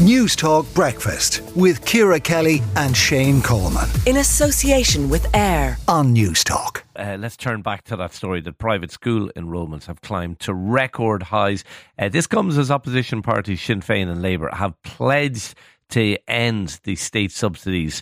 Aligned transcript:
Newstalk 0.00 0.72
Breakfast 0.74 1.42
with 1.54 1.84
Ciara 1.84 2.18
Kelly 2.18 2.62
and 2.74 2.96
Shane 2.96 3.42
Coleman. 3.42 3.86
In 4.06 4.16
association 4.16 5.10
with 5.10 5.26
AIR 5.36 5.76
on 5.88 6.14
Newstalk. 6.14 6.84
Uh, 6.96 7.18
let's 7.20 7.36
turn 7.36 7.60
back 7.60 7.84
to 7.84 7.96
that 7.96 8.14
story 8.14 8.40
that 8.40 8.56
private 8.56 8.90
school 8.90 9.30
enrolments 9.36 9.84
have 9.84 10.00
climbed 10.00 10.40
to 10.40 10.54
record 10.54 11.24
highs. 11.24 11.64
Uh, 11.98 12.08
this 12.08 12.26
comes 12.26 12.56
as 12.56 12.70
opposition 12.70 13.20
parties 13.20 13.60
Sinn 13.60 13.82
Féin 13.82 14.10
and 14.10 14.22
Labour 14.22 14.48
have 14.54 14.72
pledged 14.84 15.54
to 15.90 16.16
end 16.26 16.80
the 16.84 16.96
state 16.96 17.30
subsidies 17.30 18.00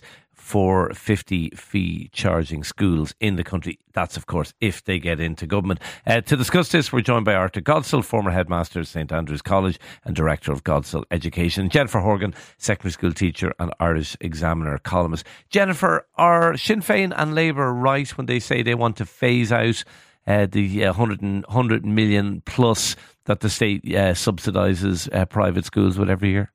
for 0.49 0.91
50 0.95 1.51
fee 1.51 2.09
charging 2.11 2.63
schools 2.63 3.13
in 3.19 3.35
the 3.35 3.43
country. 3.43 3.77
That's, 3.93 4.17
of 4.17 4.25
course, 4.25 4.51
if 4.59 4.83
they 4.83 4.97
get 4.97 5.19
into 5.19 5.45
government. 5.45 5.79
Uh, 6.07 6.21
to 6.21 6.35
discuss 6.35 6.69
this, 6.69 6.91
we're 6.91 7.01
joined 7.01 7.25
by 7.25 7.35
Arthur 7.35 7.61
Godsil, 7.61 8.03
former 8.03 8.31
headmaster 8.31 8.79
of 8.79 8.87
St 8.87 9.11
Andrews 9.11 9.43
College 9.43 9.79
and 10.03 10.15
director 10.15 10.51
of 10.51 10.63
Godsil 10.63 11.03
Education, 11.11 11.69
Jennifer 11.69 11.99
Horgan, 11.99 12.33
secondary 12.57 12.93
school 12.93 13.13
teacher 13.13 13.53
and 13.59 13.71
Irish 13.79 14.17
Examiner 14.21 14.79
columnist. 14.79 15.23
Jennifer, 15.51 16.07
are 16.15 16.57
Sinn 16.57 16.81
Féin 16.81 17.13
and 17.15 17.35
Labour 17.35 17.71
right 17.71 18.09
when 18.17 18.25
they 18.25 18.39
say 18.39 18.63
they 18.63 18.73
want 18.73 18.97
to 18.97 19.05
phase 19.05 19.51
out 19.51 19.83
uh, 20.25 20.47
the 20.47 20.83
uh, 20.83 20.93
100, 20.93 21.21
100 21.21 21.85
million 21.85 22.41
plus 22.47 22.95
that 23.25 23.41
the 23.41 23.51
state 23.51 23.83
uh, 23.85 24.13
subsidises 24.15 25.13
uh, 25.13 25.25
private 25.25 25.65
schools 25.65 25.99
with 25.99 26.09
every 26.09 26.31
year? 26.31 26.51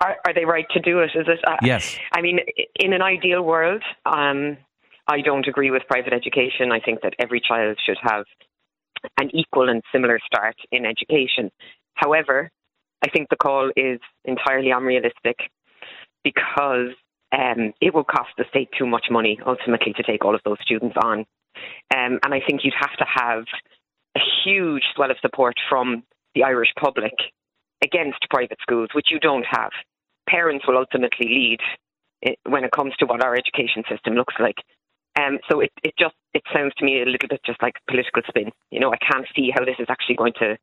Are, 0.00 0.16
are, 0.26 0.34
they 0.34 0.44
right 0.44 0.66
to 0.72 0.80
do 0.80 1.00
it? 1.00 1.10
Is 1.14 1.26
it? 1.28 1.38
Uh, 1.46 1.56
yes. 1.62 1.96
I 2.12 2.20
mean, 2.20 2.40
in 2.78 2.92
an 2.92 3.00
ideal 3.00 3.42
world, 3.42 3.82
um, 4.04 4.56
I 5.06 5.20
don't 5.20 5.46
agree 5.46 5.70
with 5.70 5.82
private 5.88 6.12
education. 6.12 6.72
I 6.72 6.80
think 6.80 7.02
that 7.02 7.14
every 7.18 7.40
child 7.40 7.78
should 7.84 7.98
have 8.02 8.24
an 9.18 9.30
equal 9.34 9.68
and 9.68 9.82
similar 9.92 10.18
start 10.24 10.56
in 10.72 10.84
education. 10.84 11.50
However, 11.94 12.50
I 13.04 13.10
think 13.10 13.28
the 13.28 13.36
call 13.36 13.70
is 13.76 14.00
entirely 14.24 14.70
unrealistic 14.70 15.36
because 16.22 16.90
um, 17.32 17.72
it 17.80 17.94
will 17.94 18.04
cost 18.04 18.30
the 18.38 18.44
state 18.48 18.70
too 18.76 18.86
much 18.86 19.06
money 19.10 19.38
ultimately 19.46 19.92
to 19.92 20.02
take 20.02 20.24
all 20.24 20.34
of 20.34 20.40
those 20.44 20.58
students 20.62 20.96
on. 21.02 21.20
Um, 21.94 22.18
and 22.22 22.34
I 22.34 22.40
think 22.46 22.60
you'd 22.64 22.74
have 22.80 22.96
to 22.98 23.04
have 23.06 23.44
a 24.16 24.20
huge 24.44 24.82
swell 24.94 25.10
of 25.10 25.18
support 25.20 25.54
from 25.68 26.04
the 26.34 26.44
Irish 26.44 26.70
public 26.80 27.12
against 27.82 28.26
private 28.30 28.58
schools, 28.60 28.88
which 28.94 29.08
you 29.10 29.18
don't 29.20 29.46
have. 29.48 29.70
Parents 30.28 30.64
will 30.66 30.78
ultimately 30.78 31.28
lead 31.28 31.60
when 32.46 32.64
it 32.64 32.72
comes 32.72 32.94
to 32.98 33.06
what 33.06 33.22
our 33.22 33.34
education 33.34 33.84
system 33.88 34.14
looks 34.14 34.34
like. 34.40 34.56
Um, 35.18 35.38
so 35.50 35.60
it, 35.60 35.70
it 35.82 35.94
just 35.98 36.14
it 36.32 36.42
sounds 36.52 36.74
to 36.76 36.84
me 36.84 37.02
a 37.02 37.04
little 37.04 37.28
bit 37.28 37.40
just 37.46 37.62
like 37.62 37.74
political 37.88 38.22
spin. 38.26 38.50
You 38.70 38.80
know, 38.80 38.92
I 38.92 38.96
can't 38.96 39.26
see 39.36 39.50
how 39.54 39.64
this 39.64 39.76
is 39.78 39.86
actually 39.88 40.16
going 40.16 40.32
to 40.40 40.56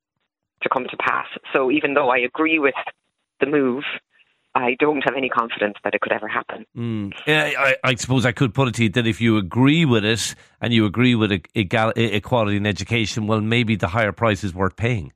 to 0.64 0.70
come 0.70 0.86
to 0.90 0.98
pass. 0.98 1.28
So 1.54 1.72
even 1.72 1.94
though 1.94 2.10
I 2.10 2.18
agree 2.18 2.60
with 2.60 2.76
the 3.40 3.46
move, 3.46 3.84
I 4.54 4.76
don't 4.80 5.02
have 5.02 5.16
any 5.16 5.30
confidence 5.30 5.76
that 5.84 5.96
it 5.96 6.02
could 6.02 6.12
ever 6.12 6.28
happen. 6.28 6.66
Mm. 6.78 7.14
Yeah, 7.26 7.52
I, 7.58 7.76
I, 7.84 7.96
suppose 7.96 8.26
I 8.26 8.32
could 8.32 8.54
put 8.54 8.68
it 8.68 8.76
to 8.76 8.84
you 8.84 8.90
that 8.90 9.08
if 9.08 9.22
you 9.22 9.38
agree 9.38 9.86
with 9.86 10.04
it 10.04 10.36
and 10.60 10.74
you 10.74 10.86
agree 10.86 11.16
with 11.16 11.32
equality 11.56 12.58
in 12.58 12.66
education, 12.66 13.28
well, 13.28 13.42
maybe 13.42 13.76
the 13.76 13.88
higher 13.88 14.12
price 14.12 14.44
is 14.44 14.54
worth 14.54 14.76
paying. 14.76 15.14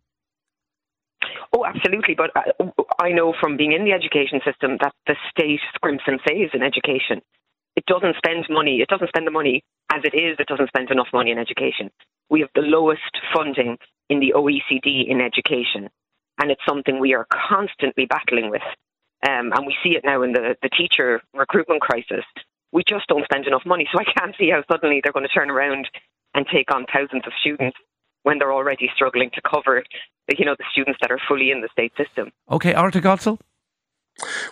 Oh, 1.56 1.66
absolutely. 1.66 2.16
But 2.16 2.32
uh, 2.36 2.72
I 3.00 3.12
know 3.12 3.34
from 3.40 3.56
being 3.56 3.72
in 3.72 3.86
the 3.86 3.94
education 3.94 4.42
system 4.44 4.78
that 4.82 4.94
the 5.08 5.16
state 5.30 5.62
scrimps 5.74 6.04
and 6.06 6.20
saves 6.28 6.52
in 6.54 6.62
education. 6.62 7.22
It 7.78 7.86
doesn't 7.86 8.16
spend 8.18 8.46
money. 8.50 8.82
It 8.82 8.90
doesn't 8.90 9.08
spend 9.08 9.26
the 9.26 9.32
money 9.32 9.64
as 9.92 10.02
it 10.04 10.16
is. 10.16 10.36
It 10.40 10.48
doesn't 10.48 10.68
spend 10.68 10.92
enough 10.92 11.08
money 11.14 11.32
in 11.32 11.38
education. 11.38 11.92
We 12.30 12.42
have 12.42 12.50
the 12.56 12.62
lowest 12.62 13.02
funding 13.34 13.78
in 14.10 14.20
the 14.20 14.34
OECD 14.36 15.08
in 15.08 15.22
education, 15.22 15.90
and 16.42 16.52
it's 16.52 16.62
something 16.68 17.00
we 17.00 17.14
are 17.14 17.28
constantly 17.32 18.06
battling 18.06 18.50
with. 18.50 18.62
Um, 19.28 19.52
and 19.56 19.66
we 19.66 19.76
see 19.84 19.92
it 19.92 20.04
now 20.04 20.22
in 20.24 20.34
the, 20.34 20.56
the 20.62 20.70
teacher 20.70 21.22
recruitment 21.34 21.82
crisis. 21.82 22.26
We 22.72 22.84
just 22.88 23.08
don't 23.08 23.26
spend 23.26 23.48
enough 23.48 23.66
money, 23.66 23.88
so 23.92 24.00
I 24.00 24.06
can't 24.20 24.36
see 24.38 24.50
how 24.50 24.64
suddenly 24.70 25.00
they're 25.02 25.14
going 25.14 25.28
to 25.28 25.34
turn 25.34 25.50
around 25.50 25.88
and 26.34 26.46
take 26.52 26.74
on 26.74 26.86
thousands 26.94 27.24
of 27.26 27.34
students 27.40 27.78
when 28.26 28.40
they're 28.40 28.52
already 28.52 28.90
struggling 28.96 29.30
to 29.36 29.42
cover, 29.54 29.84
you 30.38 30.46
know, 30.46 30.56
the 30.58 30.66
students 30.72 31.00
that 31.02 31.12
are 31.12 31.20
fully 31.28 31.52
in 31.52 31.62
the 31.62 31.70
state 31.72 31.94
system. 31.96 32.32
Okay, 32.50 32.74
Arthur 32.74 33.02
Godsil. 33.02 33.38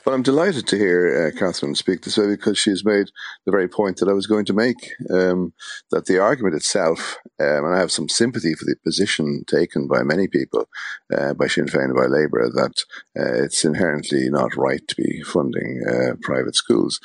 Well, 0.06 0.14
I'm 0.14 0.24
delighted 0.24 0.68
to 0.68 0.78
hear 0.78 1.32
uh, 1.34 1.40
Catherine 1.40 1.76
speak 1.76 2.02
this 2.02 2.18
way 2.18 2.28
because 2.28 2.58
she's 2.58 2.84
made 2.84 3.08
the 3.46 3.52
very 3.52 3.70
point 3.70 3.98
that 3.98 4.10
I 4.10 4.14
was 4.14 4.28
going 4.28 4.44
to 4.46 4.54
make. 4.54 4.92
Um, 5.10 5.54
that 5.90 6.06
the 6.06 6.20
argument 6.20 6.56
itself, 6.56 7.18
um, 7.40 7.66
and 7.66 7.74
I 7.74 7.80
have 7.80 7.92
some 7.92 8.10
sympathy 8.10 8.56
for 8.56 8.66
the 8.66 8.76
position 8.84 9.46
taken 9.48 9.88
by 9.88 10.04
many 10.04 10.28
people, 10.28 10.68
uh, 11.16 11.34
by 11.34 11.48
Sinn 11.48 11.68
Féin 11.68 11.86
and 11.86 11.96
by 11.96 12.08
Labour, 12.08 12.50
that 12.54 12.84
uh, 13.18 13.44
it's 13.44 13.64
inherently 13.64 14.30
not 14.30 14.58
right 14.58 14.86
to 14.86 14.96
be 14.96 15.22
funding 15.22 15.82
uh, 15.88 16.16
private 16.22 16.56
schools. 16.56 17.00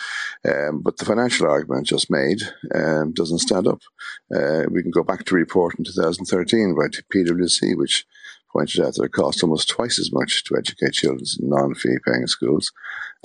Um, 0.45 0.83
but 0.83 0.97
the 0.97 1.05
financial 1.05 1.47
argument 1.47 1.87
just 1.87 2.11
made 2.11 2.41
um, 2.75 3.13
doesn't 3.13 3.39
stand 3.39 3.69
up. 3.69 3.83
Uh, 4.35 4.65
we 4.69 4.83
can 4.83 4.91
go 4.91 5.05
back 5.05 5.25
to 5.27 5.35
a 5.37 5.39
report 5.39 5.79
in 5.79 5.85
2013 5.85 6.75
by 6.75 6.89
PwC, 7.15 7.77
which 7.77 8.05
pointed 8.53 8.85
out 8.85 8.95
that 8.95 9.05
it 9.05 9.13
costs 9.13 9.43
almost 9.43 9.69
twice 9.69 9.99
as 9.99 10.13
much 10.13 10.45
to 10.45 10.57
educate 10.57 10.93
children 10.93 11.25
in 11.41 11.49
non-fee 11.49 11.99
paying 12.07 12.27
schools 12.27 12.73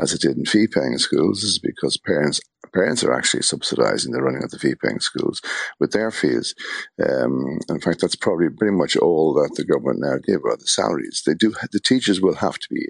as 0.02 0.14
it 0.14 0.22
did 0.22 0.38
in 0.38 0.46
fee 0.46 0.68
paying 0.68 0.98
schools. 0.98 1.42
This 1.42 1.52
is 1.52 1.60
because 1.60 1.98
parents 1.98 2.42
parents 2.74 3.04
are 3.04 3.14
actually 3.14 3.44
subsidising 3.44 4.12
the 4.12 4.22
running 4.22 4.44
of 4.44 4.50
the 4.50 4.58
fee 4.58 4.74
paying 4.82 5.00
schools 5.00 5.42
with 5.80 5.92
their 5.92 6.12
fees. 6.12 6.56
Um, 7.08 7.60
in 7.70 7.80
fact, 7.80 8.02
that's 8.02 8.16
probably 8.16 8.50
pretty 8.50 8.76
much 8.76 8.98
all 8.98 9.34
that 9.36 9.56
the 9.56 9.66
government 9.66 10.00
now 10.00 10.18
give 10.26 10.44
are 10.46 10.58
the 10.58 10.66
salaries. 10.66 11.22
They 11.26 11.36
do 11.36 11.54
the 11.72 11.80
teachers 11.80 12.22
will 12.22 12.36
have 12.36 12.58
to 12.60 12.68
be 12.70 12.88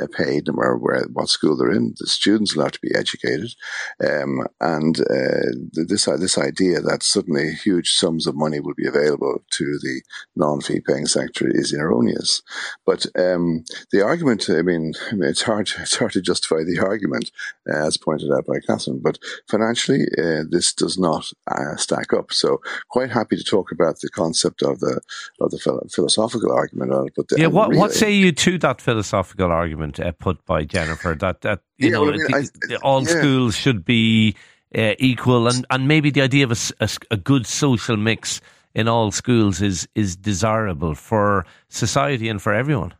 uh, 0.00 0.06
paid 0.16 0.46
no 0.46 0.54
matter 0.54 0.76
where 0.76 1.04
what 1.12 1.28
school 1.28 1.56
they're 1.56 1.72
in. 1.72 1.94
The 1.98 2.06
students 2.06 2.54
will 2.54 2.64
have 2.64 2.72
to 2.72 2.80
be 2.80 2.94
educated, 2.94 3.54
um, 4.02 4.46
and 4.60 4.98
uh, 5.00 5.52
this 5.72 6.04
this 6.04 6.38
idea 6.38 6.80
that 6.80 7.02
suddenly 7.02 7.52
huge 7.52 7.90
sums 7.90 8.26
of 8.26 8.36
money 8.36 8.60
will 8.60 8.74
be 8.74 8.86
available 8.86 9.42
to 9.50 9.64
the 9.82 10.02
non 10.34 10.60
fee 10.60 10.80
paying 10.80 11.06
sector 11.06 11.46
is 11.48 11.72
erroneous. 11.78 12.42
But 12.84 13.06
um, 13.18 13.64
the 13.92 14.02
argument, 14.02 14.48
I 14.50 14.62
mean, 14.62 14.94
I 15.10 15.14
mean, 15.14 15.28
it's 15.28 15.42
hard 15.42 15.70
it's 15.78 15.96
hard 15.96 16.12
to 16.12 16.20
justify 16.20 16.64
the 16.64 16.80
argument 16.80 17.30
uh, 17.70 17.86
as 17.86 17.96
pointed 17.96 18.30
out 18.32 18.46
by 18.46 18.60
Catherine, 18.66 19.00
but 19.02 19.18
financially, 19.48 20.06
uh, 20.18 20.44
this 20.48 20.72
does 20.72 20.98
not 20.98 21.30
uh, 21.50 21.76
stack 21.76 22.12
up. 22.12 22.32
So, 22.32 22.60
quite 22.88 23.10
happy 23.10 23.36
to 23.36 23.44
talk 23.44 23.72
about 23.72 24.00
the 24.00 24.08
concept 24.10 24.62
of 24.62 24.80
the 24.80 25.00
of 25.40 25.50
the 25.50 25.88
philosophical 25.92 26.52
argument 26.52 26.92
on 26.92 27.06
it. 27.08 27.12
But 27.16 27.26
yeah, 27.36 27.48
what 27.48 27.74
what 27.74 27.92
say 27.92 28.12
you 28.12 28.32
to 28.32 28.58
that 28.58 28.80
philosophical 28.80 29.50
argument 29.50 30.00
uh, 30.00 30.12
put 30.12 30.44
by 30.46 30.64
Jennifer 30.64 31.14
that 31.20 31.42
that 31.42 31.60
you 31.78 31.88
yeah, 31.88 31.92
know 31.94 32.02
well, 32.02 32.14
I 32.14 32.40
mean, 32.40 32.48
I, 32.70 32.74
all 32.82 33.02
yeah. 33.02 33.08
schools 33.08 33.56
should 33.56 33.84
be 33.84 34.36
uh, 34.76 34.94
equal, 34.98 35.48
and 35.48 35.66
and 35.70 35.88
maybe 35.88 36.10
the 36.10 36.22
idea 36.22 36.44
of 36.44 36.52
a, 36.52 36.84
a, 36.84 36.88
a 37.12 37.16
good 37.16 37.46
social 37.46 37.96
mix 37.96 38.40
in 38.76 38.86
all 38.86 39.10
schools 39.10 39.62
is 39.62 39.88
is 39.94 40.16
desirable 40.16 40.94
for 40.94 41.44
society 41.68 42.28
and 42.28 42.40
for 42.40 42.52
everyone. 42.52 42.92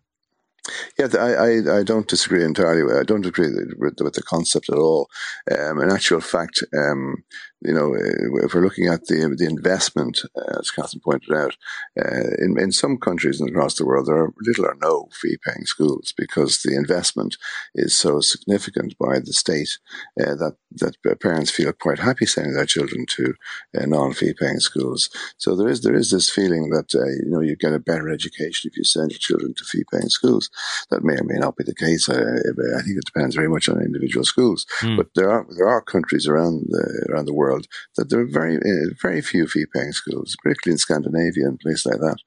Yeah, 0.99 1.09
I, 1.19 1.33
I, 1.33 1.79
I, 1.79 1.83
don't 1.83 2.09
disagree 2.09 2.45
entirely. 2.45 2.93
I 2.99 3.03
don't 3.03 3.27
agree 3.27 3.51
with, 3.79 3.99
with 4.01 4.15
the 4.15 4.23
concept 4.23 4.69
at 4.71 4.79
all. 4.79 5.09
Um, 5.51 5.81
in 5.81 5.91
actual 5.91 6.21
fact, 6.21 6.63
um, 6.77 7.25
you 7.63 7.73
know, 7.73 7.95
uh, 7.95 8.45
if 8.45 8.55
we're 8.55 8.63
looking 8.63 8.87
at 8.87 9.07
the 9.07 9.35
the 9.37 9.47
investment, 9.47 10.21
uh, 10.37 10.59
as 10.61 10.71
Catherine 10.71 11.01
pointed 11.03 11.33
out, 11.35 11.57
uh, 11.99 12.35
in 12.39 12.59
in 12.59 12.71
some 12.71 12.99
countries 12.99 13.41
and 13.41 13.49
across 13.49 13.75
the 13.75 13.87
world, 13.87 14.07
there 14.07 14.17
are 14.17 14.35
little 14.43 14.67
or 14.67 14.77
no 14.81 15.09
fee 15.21 15.39
paying 15.45 15.65
schools 15.65 16.13
because 16.17 16.63
the 16.63 16.77
investment 16.77 17.37
is 17.75 17.97
so 17.97 18.21
significant 18.21 18.97
by 18.99 19.19
the 19.19 19.33
state 19.33 19.79
uh, 20.21 20.35
that 20.35 20.57
that 20.73 21.21
parents 21.21 21.51
feel 21.51 21.73
quite 21.73 21.99
happy 21.99 22.27
sending 22.27 22.55
their 22.55 22.67
children 22.67 23.07
to 23.09 23.35
uh, 23.79 23.87
non 23.87 24.13
fee 24.13 24.35
paying 24.39 24.61
schools. 24.61 25.09
So 25.39 25.57
there 25.57 25.69
is 25.69 25.81
there 25.81 25.95
is 25.95 26.11
this 26.11 26.29
feeling 26.29 26.71
that 26.71 26.93
you 26.93 27.31
know 27.31 27.41
you 27.41 27.57
get 27.57 27.73
a 27.73 27.79
better 27.79 28.11
education 28.11 28.71
if 28.71 28.77
you 28.77 28.85
send 28.85 29.13
your 29.13 29.19
children 29.19 29.55
to 29.55 29.65
fee 29.65 29.85
paying 29.91 30.11
schools. 30.11 30.51
That 30.91 31.05
may 31.05 31.15
or 31.15 31.25
may 31.25 31.39
not 31.39 31.57
be 31.57 31.65
the 31.65 31.75
case. 31.75 32.09
I, 32.09 32.15
I 32.15 32.83
think 32.83 32.99
it 32.99 33.05
depends 33.05 33.35
very 33.35 33.49
much 33.49 33.69
on 33.69 33.81
individual 33.81 34.25
schools, 34.25 34.67
mm. 34.81 34.97
but 34.97 35.09
there 35.15 35.31
are 35.31 35.47
there 35.57 35.69
are 35.69 35.83
countries 35.83 36.27
around 36.27 36.67
the, 36.69 37.07
around 37.11 37.27
the 37.27 37.35
world 37.35 37.67
that 37.97 38.11
there 38.11 38.21
are 38.21 38.27
very 38.27 38.57
uh, 38.57 38.95
very 39.01 39.21
few 39.21 39.47
fee 39.47 39.67
paying 39.75 39.93
schools, 39.93 40.37
particularly 40.43 40.75
in 40.75 40.79
Scandinavia 40.79 41.47
and 41.47 41.61
places 41.61 41.87
like 41.87 42.01
that. 42.01 42.19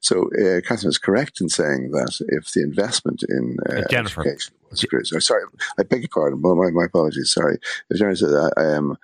So 0.00 0.28
uh, 0.34 0.60
Catherine 0.66 0.90
is 0.90 0.98
correct 0.98 1.40
in 1.40 1.48
saying 1.48 1.90
that 1.92 2.20
if 2.28 2.52
the 2.52 2.62
investment 2.62 3.22
in 3.28 3.56
uh, 3.68 3.82
Jennifer. 3.90 4.20
education 4.20 4.52
sorry, 4.74 5.42
I 5.78 5.82
beg 5.82 6.00
your 6.00 6.08
pardon. 6.12 6.40
My, 6.40 6.70
my 6.70 6.84
apologies. 6.84 7.32
Sorry. 7.32 7.58
If 7.90 7.98
said 7.98 8.28
that, 8.28 8.52
um, 8.56 8.96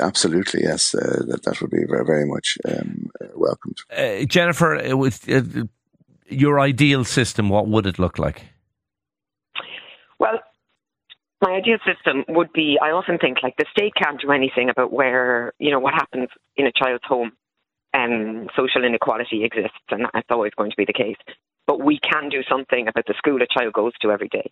absolutely 0.00 0.62
yes, 0.62 0.94
uh, 0.94 1.22
that 1.28 1.42
that 1.44 1.60
would 1.60 1.70
be 1.70 1.84
very 1.88 2.04
very 2.04 2.26
much 2.26 2.58
um, 2.68 3.10
uh, 3.22 3.28
welcomed. 3.34 3.78
Uh, 3.96 4.24
Jennifer, 4.24 4.96
with 4.96 5.28
your 6.28 6.60
ideal 6.60 7.04
system, 7.04 7.48
what 7.48 7.68
would 7.68 7.86
it 7.86 7.98
look 7.98 8.18
like? 8.18 8.42
Well, 10.18 10.40
my 11.40 11.52
ideal 11.52 11.78
system 11.84 12.24
would 12.28 12.52
be 12.52 12.78
I 12.80 12.90
often 12.90 13.18
think 13.18 13.38
like 13.42 13.56
the 13.58 13.66
state 13.70 13.92
can't 13.94 14.20
do 14.20 14.30
anything 14.32 14.70
about 14.70 14.92
where, 14.92 15.52
you 15.58 15.70
know, 15.70 15.80
what 15.80 15.94
happens 15.94 16.28
in 16.56 16.66
a 16.66 16.72
child's 16.72 17.04
home. 17.06 17.32
Um, 17.92 18.48
social 18.56 18.84
inequality 18.84 19.44
exists, 19.44 19.78
and 19.90 20.06
that's 20.12 20.26
always 20.30 20.52
going 20.56 20.70
to 20.70 20.76
be 20.76 20.84
the 20.84 20.92
case. 20.92 21.16
But 21.66 21.80
we 21.80 22.00
can 22.00 22.28
do 22.28 22.42
something 22.48 22.88
about 22.88 23.06
the 23.06 23.14
school 23.16 23.40
a 23.40 23.46
child 23.46 23.72
goes 23.72 23.92
to 24.02 24.10
every 24.10 24.28
day. 24.28 24.50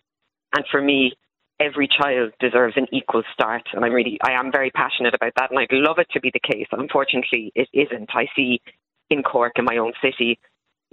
And 0.55 0.63
for 0.71 0.81
me, 0.81 1.13
every 1.59 1.87
child 1.87 2.31
deserves 2.39 2.75
an 2.77 2.87
equal 2.91 3.23
start. 3.33 3.63
And 3.73 3.83
I'm 3.83 3.91
really, 3.91 4.17
I 4.25 4.33
am 4.33 4.51
very 4.51 4.71
passionate 4.71 5.13
about 5.13 5.33
that. 5.35 5.51
And 5.51 5.59
I'd 5.59 5.67
love 5.71 5.99
it 5.99 6.07
to 6.11 6.21
be 6.21 6.31
the 6.33 6.39
case. 6.39 6.67
Unfortunately, 6.71 7.51
it 7.53 7.67
isn't. 7.73 8.09
I 8.13 8.27
see 8.35 8.61
in 9.09 9.23
Cork, 9.23 9.53
in 9.57 9.65
my 9.65 9.77
own 9.77 9.93
city, 10.01 10.39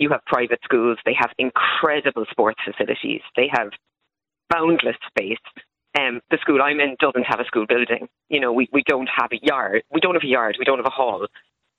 you 0.01 0.09
have 0.09 0.25
private 0.25 0.59
schools. 0.65 0.99
They 1.05 1.15
have 1.17 1.31
incredible 1.39 2.25
sports 2.31 2.59
facilities. 2.65 3.21
They 3.37 3.49
have 3.53 3.69
boundless 4.49 4.97
space. 5.07 5.39
Um, 5.99 6.21
the 6.31 6.39
school 6.41 6.63
I'm 6.63 6.81
in 6.81 6.97
doesn't 6.99 7.27
have 7.29 7.39
a 7.39 7.45
school 7.45 7.67
building. 7.69 8.09
You 8.29 8.41
know, 8.41 8.53
we, 8.53 8.69
we 8.73 8.83
don't 8.87 9.09
have 9.15 9.31
a 9.33 9.39
yard. 9.43 9.83
We 9.93 10.01
don't 10.01 10.15
have 10.15 10.25
a 10.25 10.27
yard. 10.27 10.57
We 10.59 10.65
don't 10.65 10.79
have 10.79 10.87
a 10.87 10.91
hall. 10.91 11.27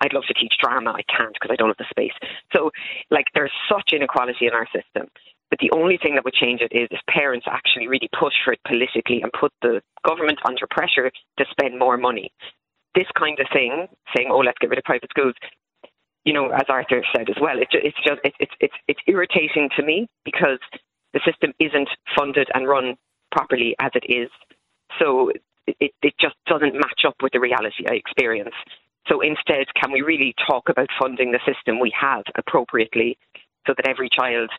I'd 0.01 0.13
love 0.13 0.23
to 0.27 0.33
teach 0.33 0.53
drama. 0.61 0.91
I 0.91 1.01
can't 1.03 1.33
because 1.33 1.49
I 1.51 1.55
don't 1.55 1.69
have 1.69 1.77
the 1.77 1.89
space. 1.89 2.13
So, 2.53 2.71
like, 3.09 3.25
there's 3.33 3.51
such 3.69 3.91
inequality 3.93 4.47
in 4.47 4.53
our 4.53 4.67
system. 4.67 5.09
But 5.49 5.59
the 5.59 5.71
only 5.75 5.97
thing 5.97 6.15
that 6.15 6.23
would 6.23 6.33
change 6.33 6.61
it 6.61 6.71
is 6.71 6.87
if 6.91 6.99
parents 7.09 7.45
actually 7.49 7.87
really 7.87 8.09
push 8.17 8.33
for 8.45 8.53
it 8.53 8.59
politically 8.67 9.21
and 9.21 9.31
put 9.33 9.51
the 9.61 9.81
government 10.07 10.39
under 10.45 10.67
pressure 10.69 11.11
to 11.37 11.45
spend 11.51 11.77
more 11.77 11.97
money. 11.97 12.31
This 12.95 13.07
kind 13.17 13.39
of 13.39 13.47
thing, 13.53 13.87
saying, 14.15 14.29
"Oh, 14.31 14.39
let's 14.39 14.57
get 14.59 14.69
rid 14.69 14.79
of 14.79 14.85
private 14.85 15.09
schools," 15.09 15.35
you 16.25 16.33
know, 16.33 16.49
as 16.49 16.65
Arthur 16.69 17.03
said 17.15 17.29
as 17.29 17.35
well, 17.41 17.57
it, 17.57 17.67
it's 17.73 17.97
just 18.05 18.21
it's 18.23 18.53
it's 18.59 18.73
it's 18.87 18.99
irritating 19.07 19.69
to 19.75 19.83
me 19.83 20.07
because 20.23 20.59
the 21.13 21.21
system 21.25 21.53
isn't 21.59 21.89
funded 22.17 22.47
and 22.53 22.67
run 22.67 22.95
properly 23.31 23.75
as 23.79 23.91
it 23.95 24.05
is. 24.07 24.29
So 24.99 25.31
it, 25.67 25.91
it 26.01 26.13
just 26.19 26.35
doesn't 26.47 26.73
match 26.73 27.01
up 27.07 27.15
with 27.21 27.33
the 27.33 27.39
reality 27.39 27.85
I 27.89 27.95
experience. 27.95 28.55
So 29.07 29.21
instead, 29.21 29.65
can 29.75 29.91
we 29.91 30.01
really 30.01 30.35
talk 30.47 30.69
about 30.69 30.89
funding 30.99 31.31
the 31.31 31.39
system 31.45 31.79
we 31.79 31.93
have 31.99 32.23
appropriately 32.37 33.17
so 33.65 33.73
that 33.75 33.87
every 33.87 34.09
child, 34.09 34.49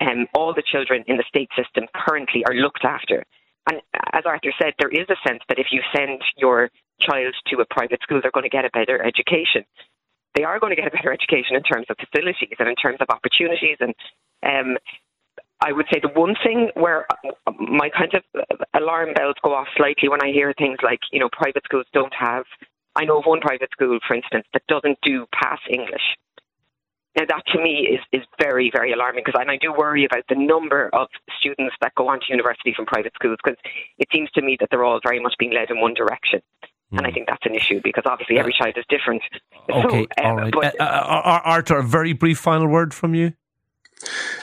um, 0.00 0.26
all 0.34 0.54
the 0.54 0.62
children 0.62 1.04
in 1.06 1.16
the 1.16 1.24
state 1.28 1.50
system 1.56 1.84
currently 1.94 2.44
are 2.46 2.54
looked 2.54 2.84
after? 2.84 3.24
And 3.68 3.80
as 4.12 4.22
Arthur 4.26 4.52
said, 4.60 4.74
there 4.78 4.88
is 4.88 5.06
a 5.10 5.28
sense 5.28 5.42
that 5.48 5.58
if 5.58 5.66
you 5.70 5.82
send 5.94 6.22
your 6.36 6.70
child 7.00 7.34
to 7.48 7.60
a 7.60 7.66
private 7.66 8.00
school, 8.02 8.20
they're 8.22 8.30
going 8.30 8.44
to 8.44 8.50
get 8.50 8.64
a 8.64 8.70
better 8.72 9.02
education. 9.04 9.64
They 10.34 10.44
are 10.44 10.60
going 10.60 10.70
to 10.70 10.80
get 10.80 10.86
a 10.86 10.94
better 10.94 11.12
education 11.12 11.56
in 11.56 11.62
terms 11.62 11.86
of 11.90 11.96
facilities 11.98 12.56
and 12.58 12.68
in 12.68 12.76
terms 12.76 12.98
of 13.00 13.08
opportunities. 13.10 13.78
And 13.80 13.94
um, 14.42 14.78
I 15.60 15.72
would 15.72 15.86
say 15.92 16.00
the 16.00 16.08
one 16.08 16.34
thing 16.42 16.70
where 16.74 17.06
my 17.58 17.90
kind 17.90 18.14
of 18.14 18.22
alarm 18.74 19.14
bells 19.14 19.36
go 19.44 19.54
off 19.54 19.66
slightly 19.76 20.08
when 20.08 20.22
I 20.22 20.32
hear 20.32 20.54
things 20.56 20.78
like, 20.82 21.00
you 21.12 21.20
know, 21.20 21.28
private 21.32 21.64
schools 21.64 21.86
don't 21.92 22.14
have. 22.18 22.44
I 22.96 23.04
know 23.04 23.18
of 23.18 23.24
one 23.26 23.40
private 23.40 23.70
school, 23.72 23.98
for 24.06 24.14
instance, 24.14 24.46
that 24.52 24.62
doesn't 24.68 24.98
do 25.02 25.26
pass 25.32 25.60
English. 25.68 26.02
Now, 27.16 27.24
that 27.28 27.42
to 27.52 27.58
me 27.60 27.98
is, 27.98 28.00
is 28.12 28.26
very, 28.40 28.70
very 28.72 28.92
alarming 28.92 29.24
because 29.24 29.40
I 29.40 29.56
do 29.56 29.72
worry 29.76 30.04
about 30.04 30.22
the 30.28 30.36
number 30.36 30.90
of 30.92 31.08
students 31.40 31.74
that 31.80 31.94
go 31.96 32.08
on 32.08 32.20
to 32.20 32.26
university 32.28 32.72
from 32.74 32.86
private 32.86 33.12
schools 33.14 33.36
because 33.42 33.58
it 33.98 34.06
seems 34.12 34.30
to 34.32 34.42
me 34.42 34.56
that 34.60 34.68
they're 34.70 34.84
all 34.84 35.00
very 35.02 35.20
much 35.20 35.34
being 35.38 35.52
led 35.52 35.70
in 35.70 35.80
one 35.80 35.94
direction. 35.94 36.40
Mm. 36.92 36.98
And 36.98 37.06
I 37.06 37.10
hmm. 37.10 37.14
think 37.14 37.26
that's 37.28 37.46
an 37.46 37.54
issue 37.54 37.80
because 37.82 38.04
obviously 38.06 38.38
every 38.38 38.52
child 38.52 38.74
is 38.76 38.84
different. 38.88 39.22
Okay, 39.70 40.06
so, 40.18 40.24
um, 40.24 40.30
all 40.30 40.36
right. 40.36 40.52
But, 40.52 40.80
uh, 40.80 40.84
uh, 40.84 41.40
Arthur, 41.44 41.78
a 41.78 41.84
very 41.84 42.12
brief 42.12 42.38
final 42.38 42.66
word 42.66 42.92
from 42.92 43.14
you. 43.14 43.34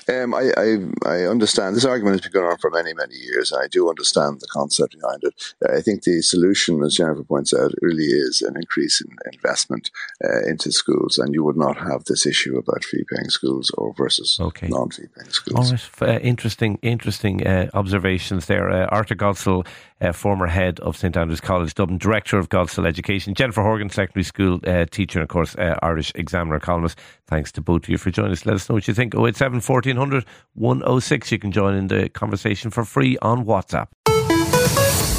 Um, 0.10 0.34
I, 0.34 0.52
I, 0.56 0.78
I 1.06 1.26
understand 1.26 1.76
this 1.76 1.86
argument 1.86 2.16
has 2.16 2.22
been 2.22 2.32
going 2.32 2.52
on 2.52 2.58
for 2.60 2.70
many 2.70 2.94
many 2.94 3.16
years, 3.16 3.52
and 3.52 3.62
I 3.62 3.68
do 3.68 3.90
understand 3.90 4.40
the 4.40 4.48
concept 4.52 4.96
behind 5.00 5.24
it. 5.24 5.56
I 5.68 5.82
think 5.82 6.04
the 6.04 6.22
solution, 6.22 6.82
as 6.84 6.96
Jennifer 6.96 7.24
points 7.24 7.54
out, 7.54 7.72
really 7.82 8.06
is 8.06 8.42
an 8.42 8.56
increase 8.56 9.02
in 9.02 9.10
investment 9.34 9.90
uh, 10.24 10.44
into 10.48 10.72
schools, 10.72 11.18
and 11.18 11.34
you 11.34 11.44
would 11.44 11.58
not 11.58 11.78
have 11.78 12.06
this 12.06 12.26
issue 12.26 12.58
about 12.58 12.84
fee-paying 12.86 13.30
schools 13.30 13.72
or 13.78 13.94
versus 13.96 14.38
okay. 14.40 14.68
non-fee-paying 14.68 15.30
schools. 15.30 15.72
All 15.72 16.08
right, 16.08 16.16
uh, 16.16 16.20
interesting, 16.20 16.78
interesting 16.82 17.46
uh, 17.46 17.70
observations 17.74 18.46
there. 18.46 18.70
Uh, 18.70 18.86
Arthur 18.86 19.16
Godsil, 19.16 19.66
uh, 20.02 20.12
former 20.12 20.48
head 20.48 20.80
of 20.82 20.98
St 20.98 21.16
Andrews 21.16 21.42
College 21.42 21.74
Dublin, 21.74 21.98
director 21.98 22.38
of 22.38 22.50
Godsil 22.50 22.86
Education, 22.86 23.34
Jennifer 23.34 23.64
Horgan, 23.64 23.90
secondary 23.90 24.24
school 24.24 24.60
uh, 24.66 24.86
teacher, 24.86 25.20
and 25.20 25.24
of 25.24 25.30
course 25.30 25.56
Irish 25.58 26.12
Examiner 26.16 26.60
columnist. 26.60 27.00
Thanks 27.28 27.52
to 27.54 27.62
both 27.62 27.84
of 27.84 27.90
you 27.90 27.98
for 27.98 28.12
joining 28.12 28.32
us. 28.32 28.46
Let 28.46 28.56
us 28.56 28.70
know 28.70 28.76
what 28.76 28.88
you 28.88 28.94
think. 28.94 29.16
087 29.16 29.62
1400 29.62 30.26
106. 30.54 31.32
You 31.32 31.40
can 31.40 31.52
join 31.52 31.76
in 31.76 31.88
the 31.88 32.10
conversation 32.10 32.72
for 32.72 32.86
free 32.86 33.18
on 33.22 33.46
WhatsApp. 33.46 33.88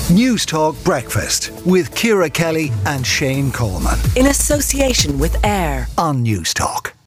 Newstalk 0.08 0.82
Breakfast 0.84 1.50
with 1.66 1.94
Ciara 1.94 2.30
Kelly 2.30 2.72
and 2.86 3.06
Shane 3.06 3.52
Coleman. 3.52 3.98
In 4.16 4.26
association 4.28 5.18
with 5.18 5.44
AIR 5.44 5.86
on 5.98 6.24
Newstalk. 6.24 6.92